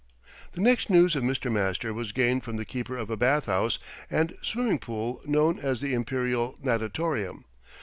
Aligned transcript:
The 0.53 0.61
next 0.61 0.89
news 0.89 1.15
of 1.15 1.21
Mr. 1.21 1.51
Master 1.51 1.93
was 1.93 2.11
gained 2.11 2.43
from 2.43 2.57
the 2.57 2.65
keeper 2.65 2.97
of 2.97 3.11
a 3.11 3.15
bath 3.17 3.45
house 3.45 3.77
and 4.09 4.35
swimming 4.41 4.79
pool 4.79 5.21
known 5.25 5.59
as 5.59 5.79
the 5.79 5.93
Imperial 5.93 6.57
Natatorium. 6.59 7.45